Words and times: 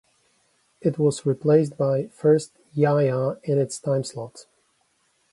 It 0.81 0.97
was 0.97 1.27
replaced 1.27 1.77
by 1.77 2.07
"First 2.07 2.53
Yaya" 2.73 3.37
in 3.43 3.59
its 3.59 3.79
timeslot. 3.79 4.47